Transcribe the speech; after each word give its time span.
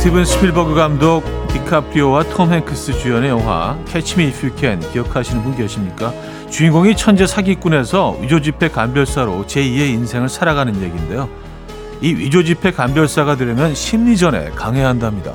스티븐 0.00 0.24
스필버그 0.24 0.74
감독 0.74 1.22
디카프리오와 1.48 2.22
톰 2.30 2.50
행크스 2.50 3.00
주연의 3.00 3.28
영화 3.28 3.78
Catch 3.86 4.16
Me 4.16 4.28
If 4.28 4.46
You 4.46 4.63
Can 4.63 4.80
기억하시는 4.92 5.42
분 5.42 5.54
계십니까? 5.54 6.14
주인공이 6.48 6.96
천재 6.96 7.26
사기꾼에서 7.26 8.16
위조지폐 8.22 8.70
감별사로 8.70 9.44
제2의 9.46 9.90
인생을 9.90 10.30
살아가는 10.30 10.74
얘기인데요. 10.74 11.28
이 12.00 12.14
위조지폐 12.14 12.70
감별사가 12.70 13.36
되려면 13.36 13.74
심리전에 13.74 14.52
강해야 14.52 14.88
한답니다. 14.88 15.34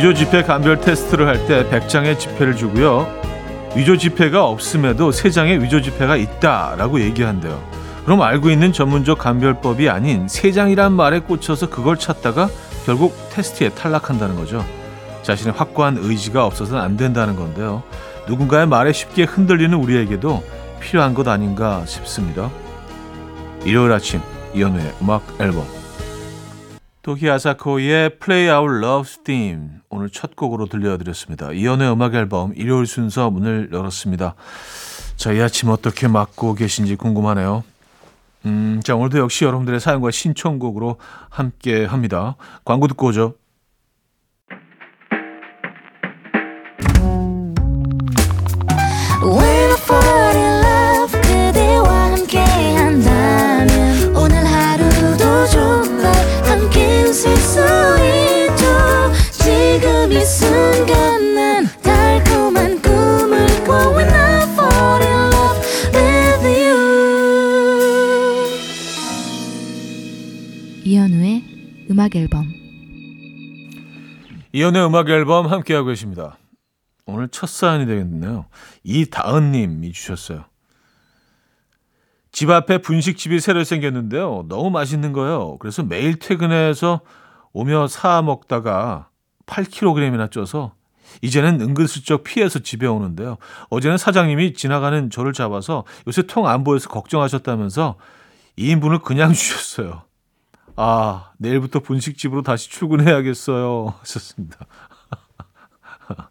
위조 0.00 0.14
지폐 0.14 0.44
감별 0.44 0.80
테스트를 0.80 1.26
할 1.26 1.46
때 1.46 1.62
100장의 1.68 2.18
지폐를 2.18 2.56
주고요. 2.56 3.06
위조 3.76 3.98
지폐가 3.98 4.46
없음에도 4.46 5.10
3장의 5.10 5.60
위조 5.60 5.82
지폐가 5.82 6.16
있다라고 6.16 7.02
얘기한대요. 7.02 7.62
그럼 8.06 8.22
알고 8.22 8.48
있는 8.48 8.72
전문적 8.72 9.18
감별법이 9.18 9.90
아닌 9.90 10.26
3장이란 10.26 10.92
말에 10.92 11.18
꽂혀서 11.18 11.68
그걸 11.68 11.98
찾다가 11.98 12.48
결국 12.86 13.14
테스트에 13.30 13.68
탈락한다는 13.68 14.36
거죠. 14.36 14.64
자신의 15.20 15.52
확고한 15.52 15.98
의지가 16.00 16.46
없어서는 16.46 16.80
안 16.80 16.96
된다는 16.96 17.36
건데요. 17.36 17.82
누군가의 18.26 18.66
말에 18.68 18.94
쉽게 18.94 19.24
흔들리는 19.24 19.76
우리에게도 19.76 20.42
필요한 20.80 21.12
것 21.12 21.28
아닌가 21.28 21.82
싶습니다. 21.84 22.50
일요일 23.66 23.92
아침 23.92 24.22
이연우의 24.54 24.94
음악 25.02 25.22
앨범 25.38 25.79
도키 27.02 27.30
아사코의 27.30 28.18
Play 28.18 28.54
Our 28.54 28.84
Love 28.84 29.24
Theme 29.24 29.68
오늘 29.88 30.10
첫 30.10 30.36
곡으로 30.36 30.66
들려드렸습니다. 30.66 31.52
이연의 31.52 31.90
음악 31.90 32.14
앨범 32.14 32.52
일요일 32.54 32.86
순서 32.86 33.30
문을 33.30 33.70
열었습니다. 33.72 34.34
저희 35.16 35.40
아침 35.40 35.70
어떻게 35.70 36.08
맞고 36.08 36.54
계신지 36.54 36.96
궁금하네요. 36.96 37.64
음, 38.44 38.80
자 38.84 38.96
오늘도 38.96 39.18
역시 39.18 39.46
여러분들의 39.46 39.80
사연과 39.80 40.10
신청곡으로 40.10 40.96
함께 41.30 41.86
합니다. 41.86 42.36
광고 42.66 42.86
듣고 42.86 43.06
오죠. 43.08 43.34
음악 72.00 72.16
앨범 72.16 72.50
이연의 74.52 74.86
음악 74.86 75.10
앨범 75.10 75.46
함께하고 75.48 75.88
계십니다. 75.88 76.38
오늘 77.04 77.28
첫 77.28 77.46
사연이 77.46 77.84
되겠네요. 77.84 78.46
이다은님이 78.84 79.92
주셨어요. 79.92 80.46
집 82.32 82.48
앞에 82.48 82.78
분식집이 82.78 83.38
새로 83.40 83.64
생겼는데요. 83.64 84.46
너무 84.48 84.70
맛있는 84.70 85.12
거예요. 85.12 85.58
그래서 85.58 85.82
매일 85.82 86.18
퇴근해서 86.18 87.02
오며 87.52 87.86
사 87.86 88.22
먹다가 88.22 89.10
8kg이나 89.44 90.30
쪄서 90.30 90.72
이제는 91.20 91.60
은근슬쩍 91.60 92.24
피해서 92.24 92.60
집에 92.60 92.86
오는데요. 92.86 93.36
어제는 93.68 93.98
사장님이 93.98 94.54
지나가는 94.54 95.10
저를 95.10 95.34
잡아서 95.34 95.84
요새 96.06 96.22
통 96.22 96.46
안 96.46 96.64
보여서 96.64 96.88
걱정하셨다면서 96.88 97.96
2인분을 98.56 99.02
그냥 99.02 99.34
주셨어요. 99.34 100.04
아, 100.82 101.32
내일부터 101.36 101.80
분식집으로 101.80 102.40
다시 102.40 102.70
출근해야겠어요. 102.70 103.92
하셨습니다. 104.00 104.64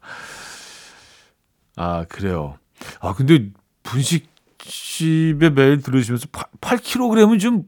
아, 1.78 2.06
그래요. 2.06 2.58
아, 3.00 3.14
근데 3.14 3.52
분식집에 3.84 5.52
매일 5.52 5.84
들으시면서 5.84 6.26
8, 6.32 6.80
8kg은 6.80 7.40
좀 7.40 7.66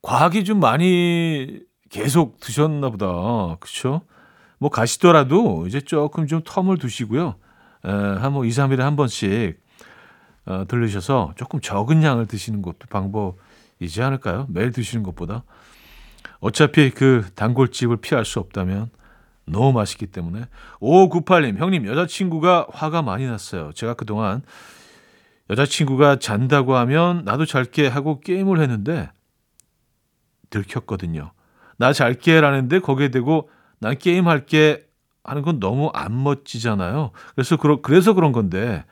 과하게 0.00 0.44
좀 0.44 0.60
많이 0.60 1.58
계속 1.90 2.38
드셨나 2.38 2.90
보다. 2.90 3.56
그쵸? 3.58 4.02
뭐 4.58 4.70
가시더라도 4.70 5.66
이제 5.66 5.80
조금 5.80 6.28
좀 6.28 6.42
텀을 6.42 6.80
두시고요. 6.80 7.34
에, 7.84 7.90
한뭐 7.90 8.44
2, 8.44 8.48
3일에 8.48 8.78
한 8.78 8.94
번씩 8.94 9.60
어, 10.46 10.66
들르셔서 10.68 11.32
조금 11.34 11.60
적은 11.60 12.04
양을 12.04 12.26
드시는 12.28 12.62
것도 12.62 12.86
방법이지 12.90 14.00
않을까요? 14.00 14.46
매일 14.50 14.70
드시는 14.70 15.02
것보다. 15.02 15.42
어차피 16.42 16.90
그 16.90 17.24
단골집을 17.36 17.98
피할 17.98 18.24
수 18.24 18.40
없다면 18.40 18.90
너무 19.46 19.72
맛있기 19.72 20.08
때문에 20.08 20.46
5598님 20.80 21.56
형님 21.56 21.86
여자친구가 21.86 22.66
화가 22.72 23.02
많이 23.02 23.26
났어요. 23.26 23.72
제가 23.72 23.94
그동안 23.94 24.42
여자친구가 25.50 26.18
잔다고 26.18 26.74
하면 26.76 27.24
나도 27.24 27.46
잘게 27.46 27.86
하고 27.86 28.20
게임을 28.20 28.60
했는데 28.60 29.10
들켰거든요. 30.50 31.30
나 31.78 31.92
잘게 31.92 32.40
라는데 32.40 32.80
거기에 32.80 33.10
대고 33.10 33.48
난 33.78 33.96
게임할게 33.96 34.84
하는 35.22 35.42
건 35.42 35.60
너무 35.60 35.90
안 35.94 36.24
멋지잖아요. 36.24 37.12
그래서 37.36 37.56
그러, 37.56 37.80
그래서 37.80 38.14
그런 38.14 38.32
건데 38.32 38.84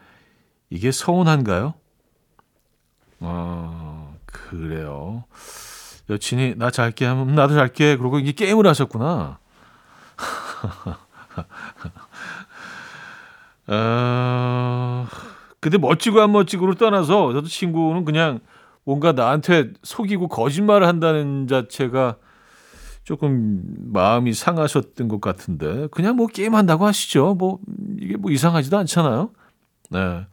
이게 0.71 0.93
서운한가요? 0.93 1.75
어, 3.19 4.17
그래요. 4.27 5.25
여친이 6.10 6.54
나 6.56 6.71
잘게 6.71 7.04
하면 7.06 7.34
나도 7.34 7.54
잘게 7.54 7.97
그러고 7.97 8.19
이게 8.19 8.32
게임을 8.32 8.66
하셨구나. 8.66 9.38
어, 13.69 15.06
근데 15.60 15.78
멋지고 15.78 16.20
안 16.20 16.32
멋지고를 16.32 16.75
떠나서 16.75 17.32
저도 17.32 17.47
친구는 17.47 18.04
그냥 18.04 18.41
뭔가 18.84 19.12
나한테 19.12 19.72
속이고 19.82 20.28
거짓말을 20.28 20.87
한다는 20.87 21.47
자체가 21.47 22.16
조금 23.04 23.62
마음이 23.93 24.32
상하셨던 24.34 25.09
것 25.09 25.20
같은데 25.20 25.88
그냥 25.91 26.16
뭐 26.16 26.26
게임 26.26 26.54
한다고 26.54 26.87
하시죠. 26.87 27.34
뭐 27.34 27.59
이게 27.99 28.16
뭐 28.16 28.31
이상하지도 28.31 28.76
않잖아요. 28.78 29.31
네. 29.91 30.26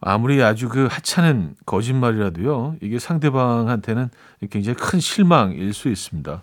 아무리 0.00 0.42
아주 0.42 0.68
그 0.68 0.86
하찮은 0.90 1.54
거짓말이라도요, 1.64 2.76
이게 2.82 2.98
상대방한테는 2.98 4.10
굉장히 4.50 4.76
큰 4.76 5.00
실망일 5.00 5.72
수 5.72 5.88
있습니다. 5.88 6.42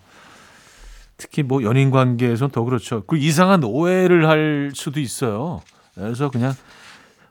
특히 1.18 1.44
뭐 1.44 1.64
연인 1.64 1.92
관계에서는 1.92 2.52
더 2.52 2.64
그렇죠. 2.64 3.04
그 3.06 3.16
이상한 3.18 3.64
오해를 3.64 4.28
할 4.28 4.72
수도 4.74 5.00
있어요. 5.00 5.62
그래서 5.94 6.30
그냥 6.30 6.54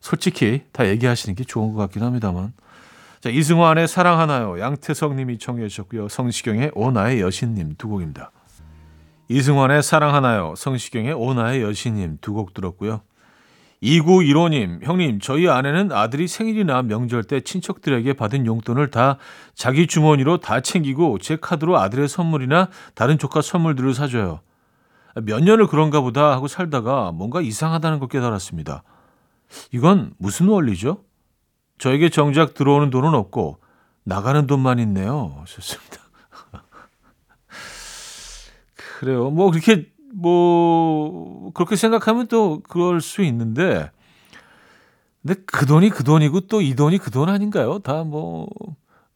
솔직히 0.00 0.62
다 0.72 0.88
얘기하시는 0.88 1.34
게 1.34 1.44
좋은 1.44 1.72
것 1.72 1.80
같긴 1.80 2.02
합니다만. 2.02 2.52
자, 3.20 3.28
이승환의 3.28 3.88
사랑 3.88 4.18
하나요? 4.18 4.58
양태석 4.58 5.14
님이 5.14 5.38
청해 5.38 5.68
주셨고요. 5.68 6.08
성시경의 6.08 6.72
오 6.74 6.90
나의 6.90 7.20
여신 7.20 7.54
님 7.54 7.74
두 7.76 7.88
곡입니다. 7.88 8.30
이승환의 9.28 9.82
사랑 9.82 10.14
하나요? 10.14 10.54
성시경의 10.56 11.12
오 11.14 11.34
나의 11.34 11.62
여신 11.62 11.94
님 11.94 12.18
두 12.20 12.32
곡 12.32 12.54
들었고요. 12.54 13.02
2915님, 13.82 14.84
형님, 14.84 15.18
저희 15.18 15.48
아내는 15.48 15.90
아들이 15.90 16.28
생일이나 16.28 16.82
명절 16.82 17.24
때 17.24 17.40
친척들에게 17.40 18.12
받은 18.12 18.46
용돈을 18.46 18.90
다 18.90 19.18
자기 19.54 19.88
주머니로 19.88 20.38
다 20.38 20.60
챙기고 20.60 21.18
제 21.18 21.36
카드로 21.36 21.78
아들의 21.78 22.08
선물이나 22.08 22.68
다른 22.94 23.18
조카 23.18 23.42
선물들을 23.42 23.92
사줘요. 23.94 24.40
몇 25.22 25.42
년을 25.42 25.66
그런가 25.66 26.00
보다 26.00 26.30
하고 26.30 26.46
살다가 26.46 27.10
뭔가 27.12 27.40
이상하다는 27.40 27.98
걸 27.98 28.08
깨달았습니다. 28.08 28.84
이건 29.72 30.14
무슨 30.16 30.46
원리죠? 30.48 31.04
저에게 31.78 32.08
정작 32.08 32.54
들어오는 32.54 32.90
돈은 32.90 33.12
없고 33.14 33.58
나가는 34.04 34.46
돈만 34.46 34.78
있네요. 34.78 35.42
좋습니다. 35.46 35.98
그래요. 39.00 39.30
뭐 39.30 39.50
그렇게 39.50 39.91
뭐 40.22 41.50
그렇게 41.54 41.76
생각하면 41.76 42.28
또 42.28 42.60
그럴 42.68 43.00
수 43.00 43.22
있는데 43.22 43.90
근데 45.22 45.40
그 45.46 45.66
돈이 45.66 45.90
그 45.90 46.04
돈이고 46.04 46.42
또 46.48 46.60
이 46.62 46.74
돈이 46.74 46.98
그 46.98 47.10
돈 47.10 47.28
아닌가요? 47.28 47.78
다 47.80 48.04
뭐 48.04 48.48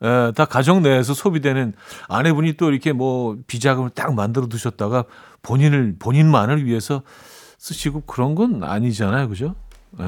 예, 0.04 0.30
다 0.36 0.44
가정 0.44 0.82
내에서 0.82 1.14
소비되는 1.14 1.72
아내분이 2.08 2.54
또 2.58 2.70
이렇게 2.70 2.92
뭐 2.92 3.38
비자금을 3.46 3.90
딱 3.90 4.14
만들어 4.14 4.46
두셨다가 4.46 5.04
본인을 5.42 5.96
본인만을 5.98 6.66
위해서 6.66 7.02
쓰시고 7.58 8.02
그런 8.02 8.34
건 8.34 8.62
아니잖아요. 8.62 9.28
그죠? 9.30 9.54
예. 9.98 10.04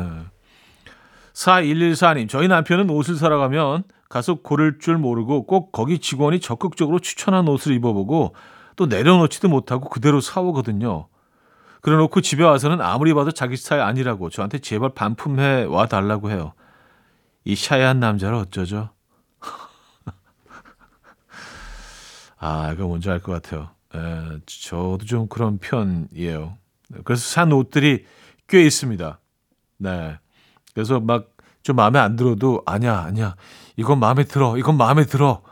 4114님, 1.33 2.29
저희 2.29 2.49
남편은 2.49 2.91
옷을 2.91 3.17
사러 3.17 3.39
가면 3.39 3.85
가서 4.11 4.35
고를 4.35 4.79
줄 4.79 4.99
모르고 4.99 5.47
꼭 5.47 5.73
거기 5.73 5.99
직원이 6.01 6.41
적극적으로 6.41 6.99
추천한 6.99 7.47
옷을 7.49 7.73
입어보고 7.73 8.35
또 8.79 8.87
내려놓지도 8.87 9.49
못하고 9.49 9.89
그대로 9.89 10.21
사오거든요. 10.21 11.09
그래놓고 11.83 12.21
집에 12.21 12.45
와서는 12.45 12.81
아무리 12.81 13.13
봐도 13.13 13.33
자기 13.33 13.57
스타일 13.57 13.83
아니라고 13.83 14.31
저한테 14.31 14.61
제발 14.61 14.91
반품해 14.95 15.65
와 15.65 15.87
달라고 15.87 16.31
해요. 16.31 16.53
이 17.45 17.57
샤이한 17.57 17.99
남자를 17.99 18.37
어쩌죠? 18.37 18.91
아, 22.39 22.71
이거 22.73 22.87
뭔지 22.87 23.11
알 23.11 23.21
것 23.21 23.33
같아요. 23.33 23.71
에, 23.95 24.39
저도 24.47 24.99
좀 25.05 25.29
그런 25.29 25.59
편이에요. 25.59 26.57
그래서 27.05 27.23
산 27.23 27.53
옷들이 27.53 28.07
꽤 28.47 28.65
있습니다. 28.65 29.19
네. 29.79 30.19
그래서 30.73 31.01
막 31.01 31.39
좀 31.69 31.77
마음에 31.77 31.99
안 31.99 32.17
들어도 32.17 32.63
아니야, 32.65 33.01
아니야. 33.01 33.37
이건 33.77 34.01
마음에 34.01 34.25
들어. 34.25 34.57
이건 34.57 34.79
마음에 34.79 35.05
들어. 35.05 35.43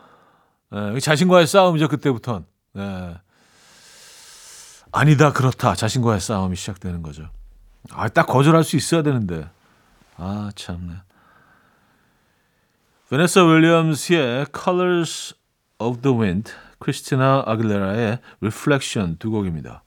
에, 0.72 0.98
자신과의 0.98 1.46
싸움이죠, 1.46 1.88
그때부턴. 1.88 2.46
네. 2.76 3.14
아니다, 4.92 5.32
그렇다. 5.32 5.74
자신과의 5.74 6.20
싸움이 6.20 6.56
시작되는 6.56 7.02
거죠. 7.02 7.30
아, 7.90 8.08
딱 8.08 8.26
거절할 8.26 8.64
수 8.64 8.76
있어야 8.76 9.02
되는데. 9.02 9.48
아, 10.18 10.50
참네. 10.54 10.92
베네사 13.08 13.44
윌리엄스의 13.44 14.46
Colors 14.54 15.34
of 15.78 16.02
the 16.02 16.14
Wind, 16.14 16.52
크리스티나 16.78 17.44
아길레라의 17.46 18.18
Reflection 18.40 19.16
두 19.18 19.30
곡입니다. 19.30 19.82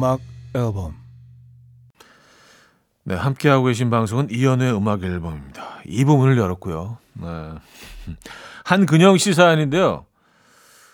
음악 0.00 0.20
앨범 0.54 0.94
네, 3.04 3.14
함께하고 3.14 3.64
계신 3.64 3.90
방송은 3.90 4.28
이연우의 4.30 4.74
음악 4.74 5.02
앨범입니다. 5.02 5.82
이 5.84 6.06
부분을 6.06 6.38
열었고요. 6.38 6.96
네. 7.14 7.26
한근영 8.64 9.18
씨 9.18 9.34
사연인데요. 9.34 10.06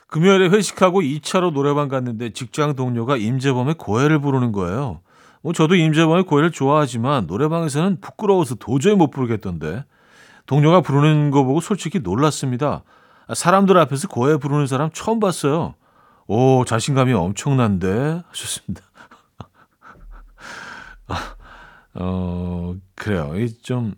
금요일에 0.08 0.48
회식하고 0.48 1.02
2차로 1.02 1.52
노래방 1.52 1.86
갔는데 1.86 2.30
직장 2.30 2.74
동료가 2.74 3.16
임재범의 3.16 3.74
고해를 3.74 4.18
부르는 4.18 4.50
거예요. 4.50 5.02
뭐 5.40 5.52
저도 5.52 5.76
임재범의 5.76 6.24
고해를 6.24 6.50
좋아하지만 6.50 7.26
노래방에서는 7.28 8.00
부끄러워서 8.00 8.56
도저히 8.56 8.96
못 8.96 9.10
부르겠던데 9.10 9.84
동료가 10.46 10.80
부르는 10.80 11.30
거 11.30 11.44
보고 11.44 11.60
솔직히 11.60 12.00
놀랐습니다. 12.00 12.82
사람들 13.32 13.78
앞에서 13.78 14.08
고해 14.08 14.38
부르는 14.38 14.66
사람 14.66 14.90
처음 14.92 15.20
봤어요. 15.20 15.74
오 16.26 16.64
자신감이 16.64 17.12
엄청난데 17.12 18.24
하셨습니다. 18.30 18.85
어, 21.98 22.74
그래요. 22.94 23.32
좀 23.62 23.94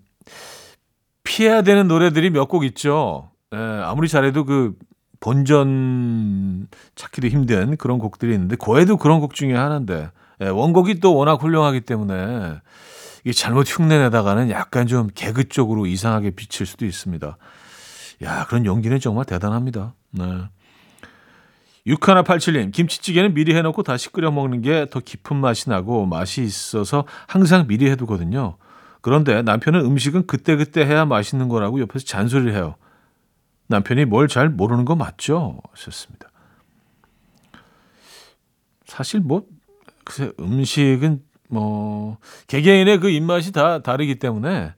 피해야 1.24 1.62
되는 1.62 1.88
노래들이 1.88 2.30
몇 2.30 2.48
곡 2.48 2.64
있죠. 2.64 3.30
예, 3.54 3.56
아무리 3.58 4.08
잘해도 4.08 4.44
그 4.44 4.74
본전 5.20 6.68
찾기도 6.94 7.28
힘든 7.28 7.76
그런 7.76 7.98
곡들이 7.98 8.32
있는데 8.34 8.56
고해도 8.56 8.96
그런 8.98 9.20
곡 9.20 9.34
중에 9.34 9.54
하나인데 9.54 10.10
예, 10.40 10.48
원곡이 10.48 11.00
또 11.00 11.14
워낙 11.14 11.42
훌륭하기 11.42 11.80
때문에 11.82 12.54
이게 13.24 13.32
잘못 13.32 13.66
흉내내다가는 13.68 14.50
약간 14.50 14.86
좀 14.86 15.08
개그 15.14 15.48
쪽으로 15.48 15.86
이상하게 15.86 16.30
비칠 16.30 16.66
수도 16.66 16.86
있습니다. 16.86 17.36
야, 18.22 18.46
그런 18.46 18.64
연기는 18.64 18.98
정말 19.00 19.24
대단합니다. 19.24 19.94
네. 20.12 20.24
6187님, 21.88 22.72
김치찌개는 22.72 23.34
미리 23.34 23.54
해놓고 23.54 23.82
다시 23.82 24.10
끓여 24.10 24.30
먹는 24.30 24.62
게 24.62 24.86
더 24.90 25.00
깊은 25.00 25.36
맛이 25.36 25.68
나고 25.70 26.06
맛이 26.06 26.42
있어서 26.42 27.04
항상 27.26 27.66
미리 27.66 27.90
해두거든요. 27.90 28.56
그런데 29.00 29.42
남편은 29.42 29.80
음식은 29.80 30.26
그때그때 30.26 30.84
해야 30.84 31.04
맛있는 31.04 31.48
거라고 31.48 31.80
옆에서 31.80 32.04
잔소리를 32.04 32.54
해요. 32.54 32.74
남편이 33.68 34.06
뭘 34.06 34.28
잘 34.28 34.48
모르는 34.48 34.84
거 34.84 34.96
맞죠? 34.96 35.60
하셨습니다. 35.72 36.30
사실 38.86 39.20
뭐, 39.20 39.44
글쎄, 40.04 40.32
음식은 40.40 41.22
뭐, 41.50 42.18
개개인의 42.46 42.98
그 43.00 43.10
입맛이 43.10 43.52
다 43.52 43.82
다르기 43.82 44.18
때문에 44.18 44.72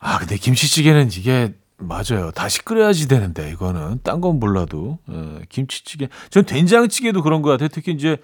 아, 0.00 0.18
근데 0.18 0.36
김치찌개는 0.36 1.08
이게 1.12 1.54
맞아요. 1.80 2.30
다시 2.32 2.62
끓여야지 2.64 3.08
되는데 3.08 3.50
이거는 3.50 4.00
딴 4.02 4.20
건 4.20 4.38
몰라도 4.38 4.98
에, 5.08 5.44
김치찌개. 5.48 6.08
전 6.30 6.44
된장찌개도 6.44 7.22
그런 7.22 7.42
것 7.42 7.50
같아요. 7.50 7.68
특히 7.68 7.92
이제 7.92 8.18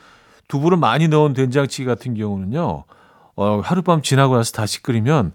두부를 0.49 0.77
많이 0.77 1.09
넣은 1.09 1.33
된장찌개 1.33 1.85
같은 1.87 2.15
경우는요. 2.15 2.85
어, 3.37 3.61
하룻밤 3.61 4.03
지나고 4.03 4.37
나서 4.37 4.53
다시 4.53 4.83
끓이면 4.83 5.33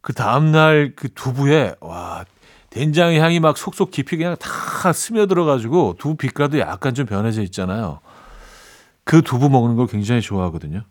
그 0.00 0.12
다음날 0.12 0.92
그 0.96 1.12
두부에 1.12 1.74
와 1.80 2.24
된장의 2.70 3.18
향이 3.20 3.40
막 3.40 3.58
속속 3.58 3.90
깊이 3.90 4.16
그냥 4.16 4.36
다 4.36 4.92
스며들어 4.92 5.44
가지고 5.44 5.94
두부 5.98 6.16
빛깔도 6.16 6.58
약간 6.60 6.94
좀 6.94 7.06
변해져 7.06 7.42
있잖아요. 7.42 8.00
그 9.04 9.20
두부 9.22 9.50
먹는 9.50 9.76
걸 9.76 9.86
굉장히 9.88 10.20
좋아하거든요. 10.20 10.82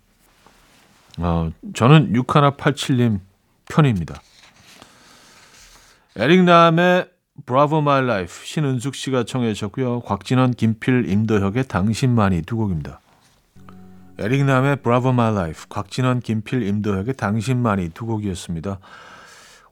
어, 1.18 1.52
저는 1.74 2.14
6187님 2.14 3.20
편입니다. 3.70 4.22
에릭남의 6.16 7.10
Bravo 7.46 7.78
My 7.80 8.04
Life 8.04 8.46
신은숙 8.46 8.96
씨가 8.96 9.24
청해 9.24 9.54
주셨고요. 9.54 10.02
곽진원, 10.02 10.52
김필, 10.52 11.10
임도혁의 11.10 11.68
당신만이 11.70 12.42
두 12.42 12.58
곡입니다. 12.58 13.00
에릭남의 14.20 14.82
Bravo 14.82 15.12
My 15.12 15.32
Life, 15.32 15.66
곽진원, 15.70 16.20
김필, 16.20 16.64
임도혁의 16.64 17.14
당신만이 17.14 17.90
두 17.90 18.06
곡이었습니다. 18.06 18.80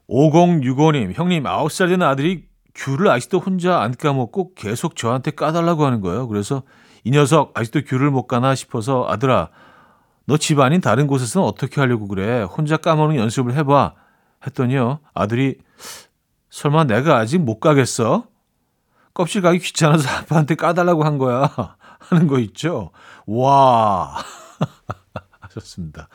5065님, 0.08 1.12
형님 1.14 1.44
9살 1.44 1.88
된 1.90 2.02
아들이 2.02 2.46
귤을 2.74 3.08
아직도 3.08 3.38
혼자 3.38 3.80
안 3.80 3.94
까먹고 3.94 4.54
계속 4.54 4.96
저한테 4.96 5.32
까달라고 5.32 5.84
하는 5.84 6.00
거예요. 6.00 6.26
그래서 6.26 6.62
이 7.04 7.10
녀석 7.10 7.52
아직도 7.56 7.82
귤을 7.82 8.10
못 8.10 8.26
가나 8.26 8.54
싶어서 8.54 9.06
아들아 9.08 9.50
너집 10.24 10.58
아닌 10.60 10.80
다른 10.80 11.06
곳에서는 11.06 11.46
어떻게 11.46 11.80
하려고 11.80 12.08
그래? 12.08 12.42
혼자 12.42 12.78
까먹는 12.78 13.16
연습을 13.16 13.54
해봐. 13.54 13.94
했더니요. 14.46 15.00
아들이 15.12 15.58
설마 16.50 16.84
내가 16.84 17.16
아직 17.16 17.38
못 17.38 17.60
가겠어? 17.60 18.26
껍질 19.14 19.42
가기 19.42 19.60
귀찮아서 19.60 20.08
아빠한테 20.08 20.56
까달라고 20.56 21.04
한 21.04 21.18
거야. 21.18 21.50
하는 22.00 22.26
거 22.26 22.38
있죠? 22.40 22.90
와. 23.26 24.16
하셨습니다. 25.40 26.08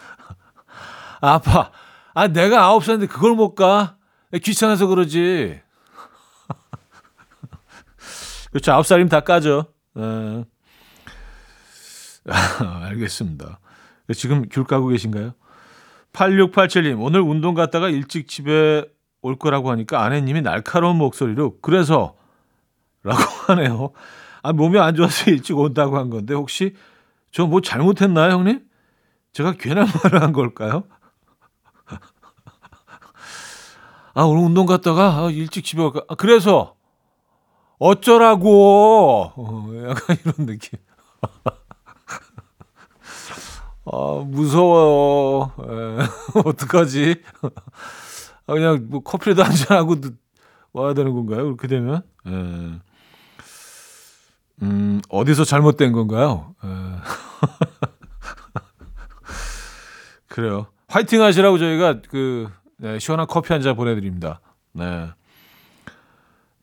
아빠, 1.22 1.72
아, 2.14 2.28
내가 2.28 2.64
아홉 2.64 2.84
살인데 2.84 3.08
그걸 3.08 3.34
못 3.34 3.56
가? 3.56 3.98
귀찮아서 4.44 4.88
그러지. 4.88 5.62
그렇죠. 8.52 8.74
아홉 8.74 8.86
살이면 8.86 9.10
다 9.10 9.22
까죠. 9.22 9.68
에. 9.98 10.46
알겠습니다. 12.84 13.60
지금 14.14 14.48
귤 14.50 14.66
까고 14.66 14.88
계신가요? 14.88 15.34
8687님, 16.14 17.02
오늘 17.02 17.22
운동 17.22 17.54
갔다가 17.54 17.90
일찍 17.90 18.28
집에 18.28 18.86
올 19.26 19.38
거라고 19.38 19.72
하니까 19.72 20.04
아내님이 20.04 20.42
날카로운 20.42 20.98
목소리로 20.98 21.58
그래서 21.62 22.16
라고 23.04 23.22
하네요. 23.48 23.92
아, 24.44 24.54
몸이 24.54 24.78
안 24.80 24.96
좋아서 24.96 25.32
일찍 25.32 25.58
온다고 25.58 25.98
한 25.98 26.10
건데 26.12 26.34
혹시 26.36 26.76
저 27.32 27.48
뭐 27.48 27.60
잘못했나요, 27.62 28.34
형님? 28.34 28.62
제가 29.34 29.54
괜한 29.54 29.88
말을 30.04 30.22
한 30.22 30.32
걸까요? 30.32 30.84
아, 34.14 34.24
오늘 34.24 34.44
운동 34.46 34.66
갔다가 34.66 35.18
아, 35.26 35.30
일찍 35.32 35.66
집에 35.66 35.82
올까? 35.82 36.02
아, 36.08 36.16
그래서 36.16 36.76
어쩌라고? 37.80 39.34
어, 39.36 39.70
약간 39.90 40.18
이런 40.24 40.46
느낌. 40.46 40.80
아, 43.92 44.24
무서워요. 44.26 45.52
에, 45.60 46.40
어떡하지? 46.46 47.22
아, 48.48 48.54
그냥 48.54 48.88
뭐 48.90 49.02
커피라도 49.02 49.44
한 49.46 49.54
잔 49.56 49.78
하고 49.78 49.96
와야 50.74 50.94
되는 50.94 51.14
건가요? 51.14 51.44
그렇게 51.46 51.68
되면? 51.68 52.02
에. 52.28 52.80
음, 54.62 55.02
어디서 55.10 55.44
잘못된 55.46 55.92
건가요? 55.92 56.56
에. 56.64 56.68
그래요. 60.28 60.68
화이팅 60.88 61.22
하시라고 61.22 61.58
저희가 61.58 62.02
그 62.10 62.50
네, 62.78 63.00
시원한 63.00 63.28
커피 63.28 63.54
한 63.54 63.62
잔 63.62 63.76
보내드립니다. 63.76 64.42
네. 64.74 65.10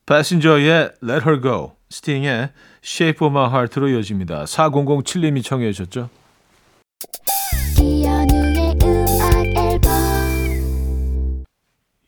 패신저의 0.05 0.91
Let 1.03 1.23
Her 1.25 1.41
Go, 1.41 1.75
스팅의 1.89 2.51
Shape 2.83 3.25
of 3.25 3.35
My 3.37 3.49
Heart로 3.49 3.87
이어집니다. 3.89 4.43
4007님이 4.43 5.43
청해 5.43 5.71
주셨죠. 5.71 6.09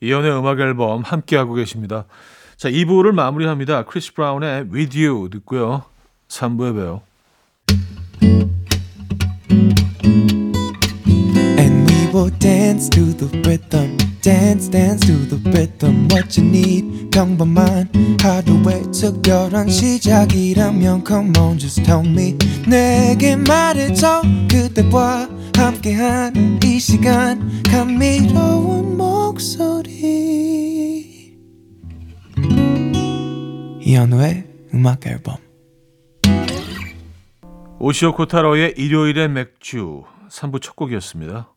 이현우의 0.01 0.37
음악 0.37 0.59
앨범 0.59 1.01
함께하고 1.03 1.53
계십니다. 1.53 2.05
자, 2.57 2.69
2부를 2.69 3.11
마무리합니다. 3.11 3.83
크리스 3.83 4.13
브라운의 4.13 4.67
With 4.71 5.01
You 5.01 5.29
듣고요. 5.29 5.83
3부에 6.27 6.73
봬요. 6.73 7.01
Will 12.15 12.31
dance 12.39 12.87
to 12.91 13.03
the 13.11 13.27
rhythm. 13.41 13.97
Dance, 14.21 14.69
dance 14.69 15.05
to 15.05 15.17
the 15.27 15.37
rhythm. 15.51 16.07
What 16.09 16.39
you 16.39 16.47
need, 16.47 17.09
평범한 17.11 17.89
하루의 18.21 18.83
특별한 18.93 19.67
시작이라면 19.67 21.03
Come 21.05 21.33
on, 21.37 21.59
just 21.59 21.83
tell 21.83 22.07
me. 22.07 22.37
내게 22.65 23.35
말해줘. 23.35 24.21
그대와 24.49 25.27
함께한 25.57 26.61
이 26.63 26.79
시간. 26.79 27.61
감미로운 27.63 28.94
목소리. 29.35 31.35
이현우의 33.81 34.47
음악 34.73 35.05
앨범. 35.05 35.35
오시오 37.79 38.13
코타로의 38.13 38.75
일요일의 38.77 39.27
맥주 39.27 40.03
3부 40.29 40.61
첫 40.61 40.77
곡이었습니다. 40.77 41.49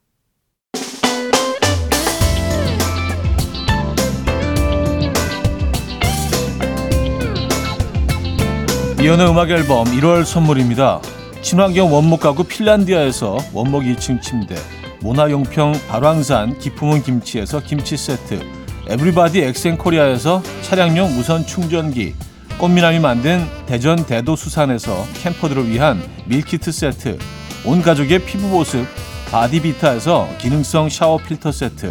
이연의 9.01 9.31
음악 9.31 9.51
앨범 9.51 9.87
1월 9.87 10.25
선물입니다. 10.25 11.01
친환경 11.43 11.93
원목 11.93 12.19
가구 12.19 12.43
핀란디아에서 12.43 13.39
원목 13.55 13.85
2층 13.85 14.21
침대, 14.21 14.57
모나용평 15.01 15.73
발왕산 15.89 16.59
기품은 16.59 17.03
김치에서 17.03 17.61
김치 17.61 17.97
세트, 17.97 18.41
에브리바디 18.89 19.41
엑센코리아에서 19.41 20.43
차량용 20.63 21.15
무선 21.15 21.47
충전기, 21.47 22.15
꽃미남이 22.59 22.99
만든 22.99 23.47
대전 23.67 24.05
대도수산에서 24.05 25.07
캠퍼들을 25.23 25.69
위한 25.71 26.03
밀키트 26.27 26.73
세트, 26.73 27.19
온 27.65 27.83
가족의 27.83 28.25
피부 28.25 28.49
보습 28.49 28.87
바디비타에서 29.31 30.29
기능성 30.39 30.89
샤워 30.89 31.19
필터 31.19 31.53
세트, 31.53 31.91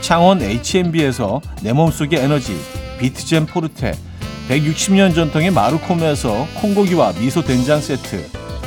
창원 0.00 0.42
H&B에서 0.42 1.40
내 1.62 1.72
몸속의 1.72 2.18
에너지 2.18 2.58
비트젠 2.98 3.46
포르테, 3.46 3.94
160년 4.48 5.14
전통의 5.14 5.50
마루코메에서 5.50 6.48
콩고기와 6.54 7.12
미소 7.20 7.44
된장 7.44 7.80
세트, 7.80 8.37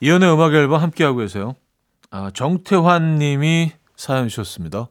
이현우의 0.00 0.32
음악 0.32 0.54
앨범 0.54 0.80
함께하고 0.80 1.18
계세요. 1.18 1.56
아, 2.12 2.30
정태환 2.32 3.16
님이 3.16 3.72
사연 3.96 4.28
주셨습니다. 4.28 4.86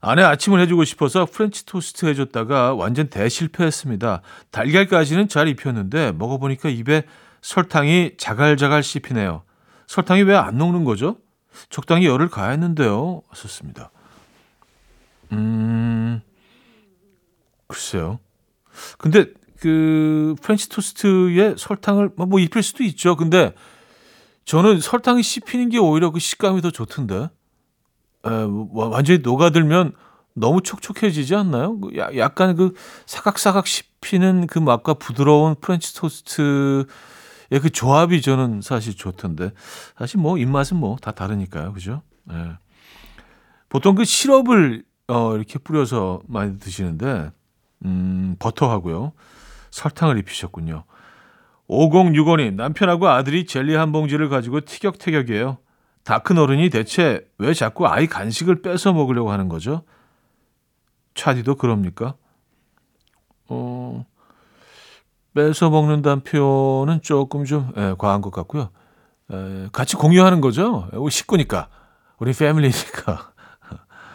아내 0.00 0.22
아침을 0.22 0.60
해주고 0.60 0.84
싶어서 0.84 1.26
프렌치 1.26 1.66
토스트 1.66 2.06
해줬다가 2.06 2.72
완전 2.76 3.08
대실패했습니다. 3.08 4.22
달걀까지는 4.52 5.28
잘 5.28 5.48
입혔는데 5.48 6.12
먹어보니까 6.12 6.70
입에 6.70 7.02
설탕이 7.42 8.12
자갈자갈 8.16 8.82
씹히네요. 8.82 9.42
설탕이 9.86 10.22
왜 10.22 10.34
안 10.34 10.56
녹는 10.56 10.84
거죠? 10.84 11.18
적당히 11.70 12.06
열을 12.06 12.28
가했는데요. 12.28 13.22
하셨습니다. 13.28 13.90
음, 15.32 16.20
글쎄요. 17.66 18.18
근데 18.98 19.26
그 19.60 20.34
프렌치 20.40 20.68
토스트에 20.68 21.54
설탕을 21.58 22.10
뭐, 22.16 22.26
뭐 22.26 22.38
입힐 22.40 22.62
수도 22.62 22.84
있죠. 22.84 23.16
근데 23.16 23.54
저는 24.44 24.80
설탕이 24.80 25.22
씹히는 25.22 25.68
게 25.68 25.78
오히려 25.78 26.10
그 26.10 26.20
식감이 26.20 26.62
더 26.62 26.70
좋던데. 26.70 27.28
에, 28.24 28.30
뭐, 28.46 28.88
완전히 28.88 29.18
녹아들면 29.20 29.92
너무 30.34 30.62
촉촉해지지 30.62 31.34
않나요? 31.34 31.78
그 31.80 31.96
야- 31.98 32.16
약간 32.16 32.54
그 32.56 32.72
사각사각 33.06 33.66
씹히는 33.66 34.46
그 34.46 34.58
맛과 34.60 34.94
부드러운 34.94 35.56
프렌치 35.60 35.94
토스트의 35.94 36.86
그 37.50 37.70
조합이 37.70 38.20
저는 38.22 38.60
사실 38.62 38.94
좋던데. 38.96 39.50
사실 39.98 40.20
뭐 40.20 40.36
입맛은 40.38 40.76
뭐 40.76 40.96
다 41.00 41.12
다르니까요. 41.12 41.72
그죠? 41.72 42.02
예. 42.30 42.58
보통 43.68 43.94
그 43.94 44.04
시럽을 44.04 44.84
어, 45.08 45.34
이렇게 45.36 45.58
뿌려서 45.58 46.20
많이 46.28 46.58
드시는데, 46.58 47.30
음, 47.86 48.36
버터하고요. 48.38 49.12
설탕을 49.70 50.18
입히셨군요. 50.18 50.84
5065님, 51.68 52.54
남편하고 52.54 53.08
아들이 53.08 53.46
젤리 53.46 53.74
한 53.74 53.90
봉지를 53.92 54.28
가지고 54.28 54.60
티격태격이에요. 54.62 55.58
다 56.04 56.18
큰 56.20 56.36
어른이 56.38 56.68
대체 56.70 57.26
왜 57.38 57.54
자꾸 57.54 57.86
아이 57.86 58.06
간식을 58.06 58.60
뺏어 58.62 58.92
먹으려고 58.92 59.30
하는 59.30 59.48
거죠? 59.48 59.82
차디도 61.14 61.54
그럽니까? 61.56 62.14
어, 63.48 64.04
뺏어 65.34 65.70
먹는다는 65.70 66.22
표현은 66.22 67.00
조금 67.02 67.44
좀 67.44 67.72
예, 67.76 67.94
과한 67.98 68.20
것 68.20 68.30
같고요. 68.32 68.70
에, 69.30 69.68
같이 69.72 69.96
공유하는 69.96 70.40
거죠. 70.40 70.88
우리 70.92 71.10
식구니까. 71.10 71.68
우리 72.18 72.32
패밀리니까. 72.32 73.32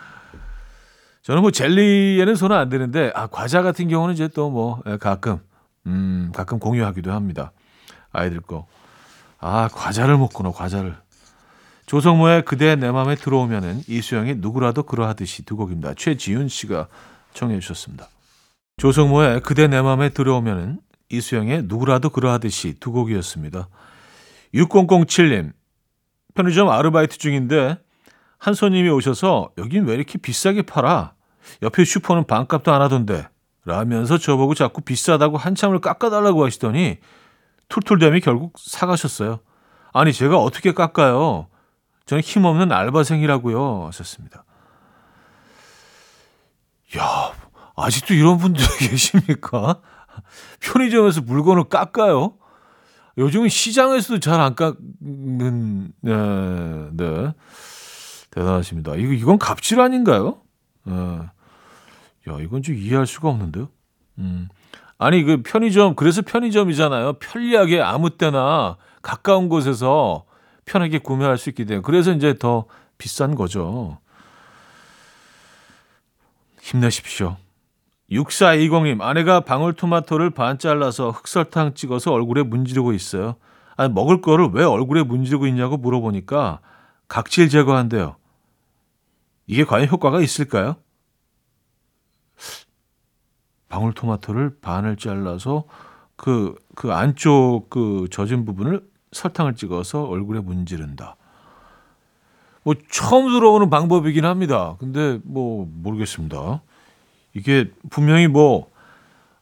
저는 1.23 1.41
뭐 1.41 1.51
젤리에는 1.51 2.35
손은 2.35 2.55
안 2.55 2.69
대는데 2.69 3.11
아 3.15 3.27
과자 3.27 3.61
같은 3.61 3.87
경우는 3.87 4.13
이제 4.13 4.27
또뭐 4.27 4.81
가끔 4.99 5.39
음 5.87 6.31
가끔 6.35 6.59
공유하기도 6.59 7.11
합니다 7.11 7.51
아이들 8.11 8.41
거 8.41 8.67
아 9.45 9.67
과자를 9.67 10.17
먹구나 10.17 10.51
과자를 10.51 10.95
조성모의 11.85 12.45
그대 12.45 12.77
내 12.77 12.89
맘에 12.91 13.15
들어오면은 13.15 13.81
이수영의 13.89 14.37
누구라도 14.37 14.83
그러하듯이 14.83 15.43
두 15.43 15.57
곡입니다 15.57 15.95
최지윤 15.95 16.47
씨가 16.47 16.87
청해 17.33 17.59
주셨습니다 17.59 18.07
조성모의 18.77 19.41
그대 19.41 19.67
내 19.67 19.81
맘에 19.81 20.09
들어오면은 20.09 20.79
이수영의 21.17 21.63
누구라도 21.65 22.09
그러하듯이 22.09 22.75
두 22.79 22.91
곡이었습니다 22.91 23.69
6007님 24.53 25.53
편의점 26.33 26.69
아르바이트 26.69 27.17
중인데 27.17 27.77
한 28.37 28.53
손님이 28.53 28.89
오셔서 28.89 29.51
여긴 29.57 29.85
왜 29.85 29.95
이렇게 29.95 30.17
비싸게 30.17 30.63
팔아? 30.63 31.13
옆에 31.61 31.85
슈퍼는 31.85 32.25
반값도 32.25 32.73
안 32.73 32.81
하던데 32.81 33.27
라면서 33.65 34.17
저보고 34.17 34.53
자꾸 34.53 34.81
비싸다고 34.81 35.37
한참을 35.37 35.79
깎아달라고 35.79 36.45
하시더니 36.45 36.97
툴툴댐이 37.69 38.19
결국 38.19 38.53
사가셨어요. 38.57 39.39
아니 39.93 40.11
제가 40.11 40.37
어떻게 40.37 40.73
깎아요? 40.73 41.47
저는 42.05 42.21
힘없는 42.21 42.71
알바생이라고요 42.71 43.85
하셨습니다. 43.87 44.43
야 46.97 47.33
아직도 47.75 48.13
이런 48.13 48.37
분들 48.37 48.63
계십니까? 48.79 49.79
편의점에서 50.61 51.21
물건을 51.21 51.65
깎아요? 51.65 52.35
요즘은 53.17 53.49
시장에서도 53.49 54.19
잘 54.19 54.39
안 54.39 54.55
깎는 54.55 55.93
네, 56.01 56.13
네. 56.93 57.33
대단하십니다. 58.31 58.95
이거 58.95 59.13
이건 59.13 59.37
갑질 59.37 59.79
아닌가요? 59.79 60.41
예. 60.87 60.93
야, 60.93 62.37
이건 62.39 62.63
좀 62.63 62.75
이해할 62.75 63.05
수가 63.05 63.29
없는데요. 63.29 63.69
음. 64.17 64.49
아니 64.97 65.23
그 65.23 65.43
편의점 65.43 65.95
그래서 65.95 66.21
편의점이잖아요. 66.21 67.13
편리하게 67.13 67.81
아무 67.81 68.09
때나 68.11 68.77
가까운 69.01 69.49
곳에서 69.49 70.25
편하게 70.65 70.97
구매할 70.97 71.37
수 71.37 71.49
있기 71.49 71.65
때문에 71.65 71.83
그래서 71.83 72.11
이제 72.13 72.37
더 72.39 72.65
비싼 72.97 73.35
거죠. 73.35 73.99
힘내십시오. 76.61 77.37
6420님, 78.13 79.01
아내가 79.01 79.41
방울토마토를 79.41 80.29
반 80.29 80.57
잘라서 80.57 81.11
흑설탕 81.11 81.73
찍어서 81.73 82.11
얼굴에 82.11 82.43
문지르고 82.43 82.93
있어요. 82.93 83.35
아니, 83.75 83.91
먹을 83.91 84.21
거를 84.21 84.49
왜 84.53 84.63
얼굴에 84.63 85.03
문지르고 85.03 85.47
있냐고 85.47 85.77
물어보니까 85.77 86.59
각질 87.07 87.49
제거한대요. 87.49 88.15
이게 89.47 89.63
과연 89.65 89.87
효과가 89.87 90.21
있을까요? 90.21 90.75
방울토마토를 93.69 94.57
반을 94.61 94.97
잘라서 94.97 95.65
그, 96.15 96.55
그 96.75 96.93
안쪽 96.93 97.69
그 97.69 98.07
젖은 98.11 98.45
부분을 98.45 98.87
설탕을 99.11 99.55
찍어서 99.55 100.03
얼굴에 100.05 100.39
문지른다. 100.39 101.15
뭐 102.63 102.75
처음 102.89 103.31
들어오는 103.31 103.69
방법이긴 103.69 104.25
합니다. 104.25 104.75
근데 104.79 105.19
뭐 105.23 105.67
모르겠습니다. 105.69 106.61
이게 107.33 107.71
분명히 107.89 108.27
뭐 108.27 108.71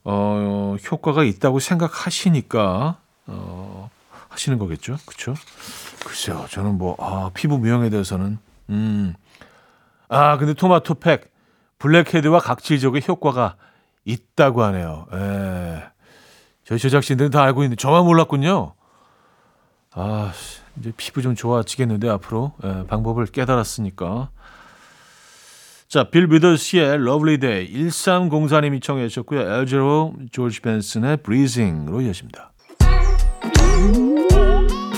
어, 0.04 0.76
효과가 0.92 1.24
있다고 1.24 1.60
생각하시니까 1.60 2.98
어, 3.28 3.90
하시는 4.30 4.58
거겠죠, 4.58 4.98
그렇죠? 5.06 5.36
글쎄요, 6.06 6.46
저는 6.50 6.78
뭐 6.78 6.96
아, 7.00 7.30
피부 7.34 7.58
미용에 7.58 7.90
대해서는 7.90 8.40
음, 8.70 9.14
아 10.08 10.38
근데 10.38 10.54
토마토 10.54 10.96
팩 10.96 11.32
블랙헤드와 11.80 12.40
각질적의 12.40 13.04
효과가 13.08 13.56
있다고 14.06 14.64
하네요. 14.64 15.06
에, 15.14 15.84
저희 16.64 16.80
제작진들은 16.80 17.32
다 17.32 17.42
알고 17.44 17.64
있는데 17.64 17.76
저만 17.76 18.06
몰랐군요. 18.06 18.74
아, 19.94 20.32
이제 20.80 20.94
피부 20.96 21.22
좀 21.22 21.36
좋아지겠는데 21.36 22.08
앞으로 22.10 22.54
에, 22.64 22.86
방법을 22.88 23.26
깨달았으니까. 23.28 24.30
자, 25.92 26.06
빌 26.06 26.30
위더스의 26.30 27.04
Lovely 27.04 27.40
Day 27.40 27.90
1304님이 27.90 28.82
청해 28.82 29.10
주셨고요. 29.10 29.42
알 29.42 29.62
재로 29.62 30.14
조지 30.32 30.62
벤슨의 30.62 31.18
Breezin'으로 31.18 32.00
이어집니다. 32.00 32.54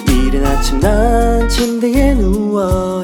이른 0.08 0.46
아침 0.46 0.80
난 0.80 1.50
침대에 1.50 2.14
누워 2.14 3.04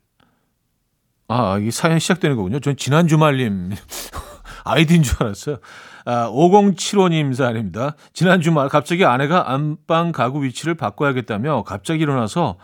아, 1.33 1.57
이 1.59 1.71
사연 1.71 1.97
시작되는 1.97 2.35
거군요. 2.35 2.59
전 2.59 2.75
지난 2.75 3.07
주말님 3.07 3.71
아이디인 4.65 5.01
줄 5.01 5.23
알았어요. 5.23 5.59
아, 6.03 6.29
5075님 6.29 7.33
사연입니다. 7.33 7.95
지난 8.11 8.41
주말 8.41 8.67
갑자기 8.67 9.05
아내가 9.05 9.49
안방 9.49 10.11
가구 10.11 10.43
위치를 10.43 10.75
바꿔야겠다며 10.75 11.63
갑자기 11.63 12.01
일어나서 12.01 12.57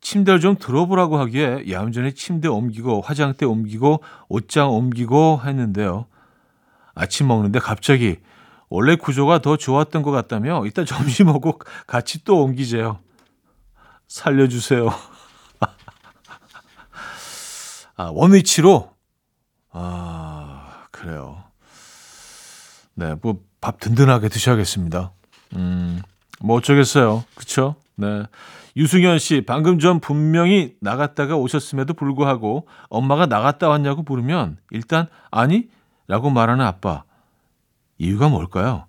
침대를 0.00 0.40
좀 0.40 0.56
들어보라고 0.58 1.18
하기에 1.18 1.66
야운전에 1.70 2.10
침대 2.14 2.48
옮기고 2.48 3.02
화장대 3.02 3.46
옮기고 3.46 4.02
옷장 4.28 4.70
옮기고 4.70 5.42
했는데요. 5.44 6.06
아침 6.96 7.28
먹는데 7.28 7.60
갑자기 7.60 8.16
원래 8.68 8.96
구조가 8.96 9.38
더 9.38 9.56
좋았던 9.56 10.02
것 10.02 10.10
같다며 10.10 10.66
이따 10.66 10.84
점심 10.84 11.26
먹고 11.26 11.60
같이 11.86 12.24
또 12.24 12.42
옮기재요. 12.42 12.98
살려주세요. 14.08 14.90
아, 18.00 18.10
원위치로? 18.14 18.88
아, 19.72 20.86
그래요. 20.90 21.44
네, 22.94 23.14
뭐, 23.20 23.42
밥 23.60 23.78
든든하게 23.78 24.30
드셔야겠습니다. 24.30 25.12
음, 25.56 26.00
뭐 26.40 26.56
어쩌겠어요. 26.56 27.24
그쵸? 27.34 27.74
네. 27.96 28.22
유승현 28.74 29.18
씨, 29.18 29.42
방금 29.46 29.78
전 29.78 30.00
분명히 30.00 30.76
나갔다가 30.80 31.36
오셨음에도 31.36 31.92
불구하고 31.92 32.66
엄마가 32.88 33.26
나갔다 33.26 33.68
왔냐고 33.68 34.00
물으면 34.00 34.56
일단 34.70 35.06
아니? 35.30 35.68
라고 36.08 36.30
말하는 36.30 36.64
아빠. 36.64 37.04
이유가 37.98 38.30
뭘까요? 38.30 38.86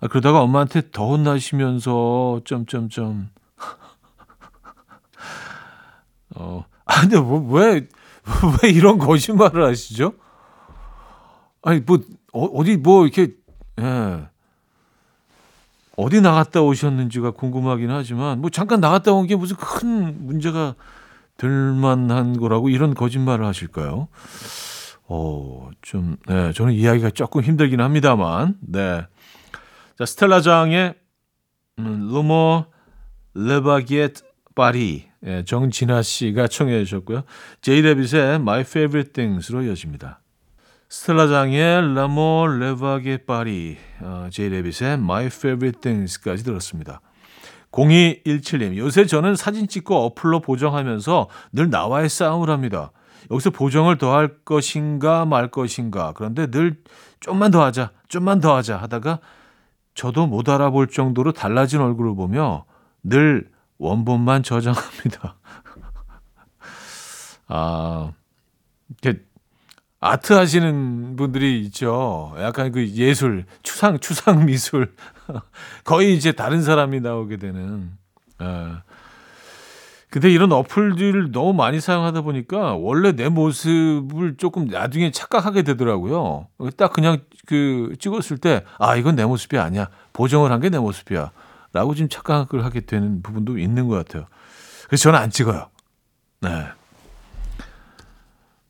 아, 0.00 0.08
그러다가 0.08 0.40
엄마한테 0.40 0.90
더 0.92 1.08
혼나시면서 1.08 2.40
점점점 2.46 3.28
어, 6.36 6.64
아 6.86 7.02
근데 7.02 7.20
뭐왜 7.20 7.88
왜 8.62 8.70
이런 8.70 8.98
거짓말을 8.98 9.64
하시죠? 9.64 10.12
아니 11.62 11.80
뭐 11.80 11.98
어, 12.32 12.64
디뭐 12.64 13.06
이렇게 13.06 13.34
예. 13.80 14.28
어디 15.96 16.20
나갔다 16.20 16.60
오셨는지가 16.60 17.30
궁금하긴 17.30 17.90
하지만 17.90 18.40
뭐 18.40 18.50
잠깐 18.50 18.80
나갔다 18.80 19.12
온 19.12 19.26
게 19.26 19.34
무슨 19.36 19.56
큰 19.56 20.26
문제가 20.26 20.74
될 21.38 21.50
만한 21.50 22.36
거라고 22.36 22.68
이런 22.68 22.94
거짓말을 22.94 23.44
하실까요? 23.46 24.08
어, 25.08 25.70
좀, 25.82 26.16
네, 26.26 26.52
저는 26.52 26.72
이야기가 26.72 27.10
조금 27.10 27.40
힘들긴 27.42 27.80
합니다만, 27.80 28.56
네. 28.60 29.06
자, 29.98 30.04
스텔라장의 30.04 30.94
음, 31.78 32.08
루모 32.10 32.64
레바기엣 33.34 34.14
파리, 34.56 35.06
예, 35.26 35.44
정진아 35.44 36.02
씨가 36.02 36.46
청해 36.46 36.84
주셨고요. 36.84 37.24
제이레빗의 37.60 38.36
My 38.36 38.60
Favorite 38.60 39.12
Things로 39.12 39.62
이어집니다. 39.62 40.20
스텔라장의 40.88 41.94
라모 41.94 42.46
레바게 42.60 43.24
파리, 43.26 43.76
어, 44.00 44.28
제이레빗의 44.30 44.94
My 44.94 45.26
Favorite 45.26 45.80
Things까지 45.80 46.44
들었습니다. 46.44 47.00
0217님, 47.72 48.76
요새 48.76 49.04
저는 49.04 49.34
사진 49.34 49.66
찍고 49.66 49.96
어플로 49.96 50.40
보정하면서 50.40 51.28
늘 51.52 51.70
나와의 51.70 52.08
싸움을 52.08 52.48
합니다. 52.48 52.92
여기서 53.30 53.50
보정을 53.50 53.98
더 53.98 54.14
할 54.14 54.28
것인가 54.44 55.24
말 55.24 55.50
것인가. 55.50 56.12
그런데 56.14 56.46
늘 56.46 56.76
좀만 57.18 57.50
더 57.50 57.64
하자, 57.64 57.90
좀만 58.08 58.40
더 58.40 58.54
하자 58.54 58.76
하다가 58.76 59.18
저도 59.94 60.28
못 60.28 60.48
알아볼 60.48 60.86
정도로 60.86 61.32
달라진 61.32 61.80
얼굴을 61.80 62.14
보며 62.14 62.64
늘 63.02 63.48
원본만 63.78 64.42
저장합니다. 64.42 65.36
아, 67.48 68.12
아트 70.00 70.32
하시는 70.32 71.16
분들이 71.16 71.60
있죠. 71.62 72.34
약간 72.38 72.70
그 72.72 72.86
예술, 72.90 73.44
추상, 73.62 73.98
추상 73.98 74.46
미술. 74.46 74.94
거의 75.84 76.14
이제 76.14 76.32
다른 76.32 76.62
사람이 76.62 77.00
나오게 77.00 77.36
되는. 77.38 77.90
아. 78.38 78.82
근데 80.08 80.30
이런 80.30 80.52
어플들을 80.52 81.32
너무 81.32 81.52
많이 81.52 81.80
사용하다 81.80 82.22
보니까 82.22 82.74
원래 82.74 83.12
내 83.12 83.28
모습을 83.28 84.36
조금 84.36 84.66
나중에 84.66 85.10
착각하게 85.10 85.62
되더라고요. 85.62 86.46
딱 86.76 86.92
그냥 86.92 87.18
그 87.46 87.94
찍었을 87.98 88.38
때, 88.38 88.64
아, 88.78 88.96
이건 88.96 89.16
내 89.16 89.24
모습이 89.24 89.58
아니야. 89.58 89.88
보정을 90.12 90.52
한 90.52 90.60
게 90.60 90.70
내 90.70 90.78
모습이야. 90.78 91.32
라고 91.76 91.94
지금 91.94 92.08
착각을 92.08 92.64
하게 92.64 92.80
되는 92.80 93.20
부분도 93.22 93.58
있는 93.58 93.86
것 93.86 93.96
같아요. 93.96 94.26
그래서 94.86 95.02
저는 95.02 95.18
안 95.18 95.30
찍어요. 95.30 95.68
네. 96.40 96.66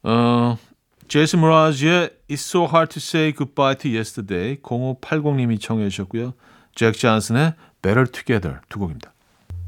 어, 0.03 0.59
제이슨 1.07 1.39
모라지의 1.39 2.11
It's 2.29 2.35
So 2.35 2.65
Hard 2.65 2.93
to 2.95 2.99
Say 2.99 3.33
Goodbye 3.33 3.77
to 3.77 3.91
Yesterday 3.93 4.57
0580님이 4.61 5.61
청해 5.61 5.89
주셨고요. 5.89 6.35
잭 6.75 6.99
존슨의 6.99 7.55
Better 7.81 8.11
Together 8.11 8.59
두 8.69 8.81
곡입니다. 8.81 9.13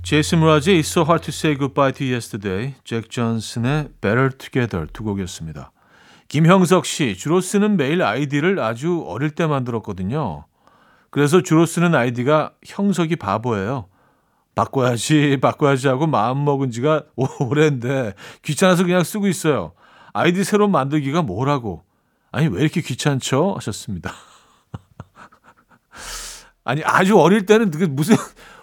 제이슨 0.03 0.39
므라즈의 0.39 0.81
It's 0.81 0.91
So 0.91 1.03
Hard 1.03 1.25
to 1.25 1.31
Say 1.31 1.57
Goodbye 1.57 1.93
to 1.93 2.07
Yesterday, 2.07 2.75
잭 2.83 3.09
존슨의 3.09 3.91
Better 4.01 4.31
Together 4.37 4.89
두 4.93 5.05
곡이었습니다. 5.05 5.71
김형석 6.27 6.87
씨, 6.87 7.17
주로 7.17 7.41
쓰는 7.41 7.77
메일 7.77 8.03
아이디를 8.03 8.59
아주 8.59 9.05
어릴 9.07 9.31
때 9.31 9.47
만들었거든요. 9.47 10.48
그래서 11.11 11.43
주로 11.43 11.67
쓰는 11.67 11.95
아이디가 11.95 12.53
형석이 12.65 13.17
바보예요. 13.17 13.89
바꿔야지, 14.55 15.39
바꿔야지 15.43 15.89
하고 15.89 16.07
마음먹은 16.07 16.71
지가 16.71 17.05
오랜데 17.41 18.15
귀찮아서 18.43 18.85
그냥 18.85 19.05
쓰고 19.05 19.29
있어요. 19.29 19.73
아이디 20.13 20.45
새로 20.45 20.69
만들기가 20.69 21.23
뭐라고. 21.23 21.85
아니, 22.31 22.49
왜 22.49 22.61
이렇게 22.61 22.81
귀찮죠? 22.81 23.55
하셨습니다. 23.57 24.13
아니, 26.65 26.83
아주 26.85 27.19
어릴 27.19 27.47
때는 27.47 27.71
그 27.71 27.85
무슨, 27.85 28.17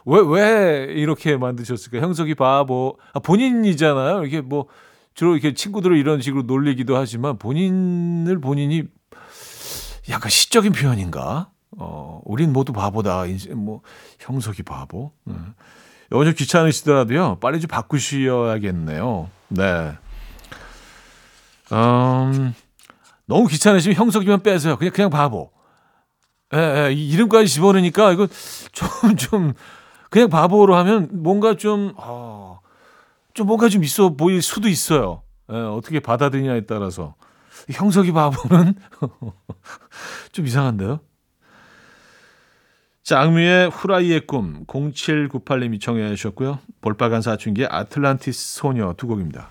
왜, 0.05 0.19
왜 0.21 0.93
이렇게 0.93 1.37
만드셨을까? 1.37 1.99
형석이 1.99 2.35
바보. 2.35 2.99
아, 3.13 3.19
본인이잖아요. 3.19 4.21
이렇게 4.21 4.41
뭐, 4.41 4.67
주로 5.15 5.33
이렇게 5.33 5.53
친구들을 5.53 5.97
이런 5.97 6.21
식으로 6.21 6.43
놀리기도 6.43 6.95
하지만 6.95 7.39
본인을 7.39 8.39
본인이 8.41 8.83
약간 10.09 10.29
시적인 10.29 10.73
표현인가? 10.73 11.49
어, 11.77 12.21
우린 12.25 12.53
모두 12.53 12.73
바보다. 12.73 13.25
이제 13.25 13.53
뭐, 13.53 13.81
형석이 14.19 14.63
바보. 14.63 15.11
음. 15.27 15.53
이거 16.11 16.23
좀 16.23 16.33
귀찮으시더라도요. 16.33 17.39
빨리 17.39 17.59
좀 17.59 17.67
바꾸셔야겠네요. 17.67 19.29
네. 19.49 19.97
음, 21.71 22.53
너무 23.25 23.47
귀찮으시면 23.47 23.95
형석이만 23.95 24.43
빼세요. 24.43 24.77
그냥, 24.77 24.93
그냥 24.93 25.09
바보. 25.09 25.51
예, 26.53 26.59
예, 26.87 26.93
이 26.93 27.09
이름까지 27.09 27.47
집어넣으니까 27.47 28.11
이거 28.11 28.27
좀, 28.71 29.15
좀, 29.17 29.53
그냥 30.09 30.29
바보로 30.29 30.75
하면 30.75 31.09
뭔가 31.11 31.55
좀, 31.57 31.93
어, 31.97 32.59
좀 33.33 33.47
뭔가 33.47 33.67
좀 33.67 33.83
있어 33.83 34.15
보일 34.15 34.41
수도 34.41 34.69
있어요. 34.69 35.23
예, 35.51 35.55
어떻게 35.55 35.99
받아들이냐에 35.99 36.61
따라서. 36.61 37.15
형석이 37.71 38.11
바보는 38.11 38.75
좀 40.31 40.45
이상한데요? 40.45 40.99
자, 43.05 43.21
악뮤의 43.21 43.69
후라이의 43.69 44.25
꿈 44.25 44.65
0798님이 44.65 45.79
청해 45.79 46.09
주셨고요. 46.15 46.57
볼빨간 46.81 47.21
사춘기의 47.21 47.67
아틀란티스 47.69 48.57
소녀 48.57 48.95
두 48.97 49.05
곡입니다. 49.05 49.49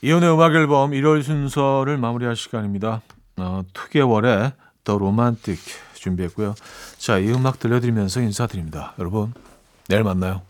이혼의 0.00 0.32
음악 0.32 0.54
앨범 0.54 0.92
1월 0.92 1.22
순서를 1.22 1.98
마무리할 1.98 2.36
시간입니다. 2.36 3.02
어, 3.36 3.64
2개월의 3.74 4.54
더 4.84 4.96
로만틱 4.96 5.58
준비했고요. 5.96 6.54
자, 6.96 7.18
이 7.18 7.28
음악 7.28 7.58
들려드리면서 7.58 8.22
인사드립니다. 8.22 8.94
여러분, 8.98 9.34
내일 9.88 10.04
만나요. 10.04 10.40